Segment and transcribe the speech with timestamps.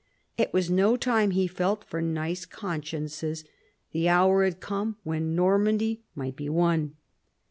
[0.35, 3.43] It was no time, he felt, for nice consciences.
[3.91, 6.95] The hour had come when Nor mandy might be won.